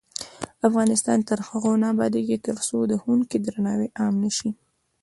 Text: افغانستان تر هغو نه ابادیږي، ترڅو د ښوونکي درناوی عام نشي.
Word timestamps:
افغانستان 0.67 1.19
تر 1.29 1.39
هغو 1.47 1.71
نه 1.81 1.87
ابادیږي، 1.93 2.37
ترڅو 2.45 2.77
د 2.85 2.93
ښوونکي 3.01 3.37
درناوی 3.45 3.89
عام 3.99 4.15
نشي. 4.23 4.51